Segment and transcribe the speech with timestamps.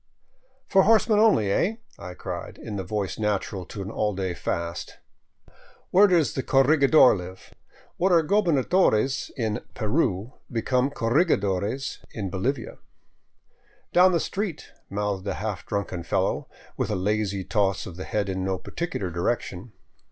[0.67, 1.75] For horsemen only, eh?"
[2.09, 4.97] I cried, in the voice natural to an all day fast.
[5.91, 7.53] "Where does the corregidor live?"
[7.97, 12.79] What are goberna dores in Peru become corregidores in Bolivia.
[13.93, 16.47] "Down the street," mouthed a half drunken fellow,
[16.77, 19.71] with a lazy toss of the head in no particular direction.